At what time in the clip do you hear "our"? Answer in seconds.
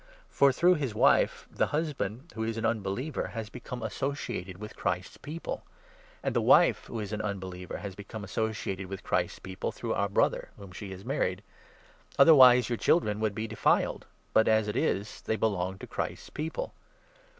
9.93-10.09